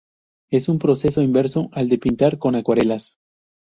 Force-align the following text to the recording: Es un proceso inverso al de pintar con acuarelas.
Es 0.49 0.67
un 0.67 0.79
proceso 0.79 1.21
inverso 1.21 1.69
al 1.73 1.87
de 1.87 1.99
pintar 1.99 2.39
con 2.39 2.55
acuarelas. 2.55 3.17